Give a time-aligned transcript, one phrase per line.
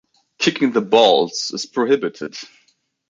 [0.39, 2.35] Kicking the balls is prohibited.